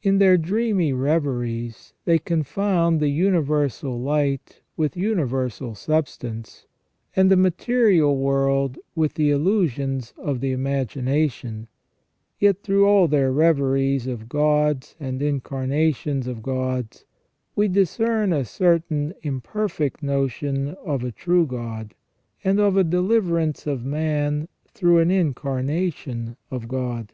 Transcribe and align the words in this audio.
In 0.00 0.18
their 0.18 0.36
dreamy 0.36 0.92
reveries 0.92 1.92
they 2.04 2.20
confound 2.20 3.00
the 3.00 3.08
universal 3.08 4.00
light 4.00 4.60
with 4.76 4.96
universal 4.96 5.74
substance, 5.74 6.66
and 7.16 7.32
the 7.32 7.36
material 7.36 8.16
world 8.16 8.78
with 8.94 9.14
the 9.14 9.30
illusions 9.32 10.14
of 10.18 10.38
the 10.38 10.52
imagi 10.54 11.02
nation; 11.02 11.66
yet 12.38 12.62
through 12.62 12.86
all 12.86 13.08
their 13.08 13.32
reveries 13.32 14.06
of 14.06 14.28
gods 14.28 14.94
and 15.00 15.20
incarnations 15.20 16.28
of 16.28 16.44
gods 16.44 17.04
we 17.56 17.66
discern 17.66 18.32
a 18.32 18.44
certain 18.44 19.14
imperfect 19.22 20.00
notion 20.00 20.76
of 20.84 21.02
a 21.02 21.10
true 21.10 21.44
God, 21.44 21.96
and 22.44 22.60
of 22.60 22.76
a 22.76 22.84
deliverance 22.84 23.66
of 23.66 23.84
man 23.84 24.46
through 24.68 24.98
an 24.98 25.10
Incarnation 25.10 26.36
of 26.52 26.68
God. 26.68 27.12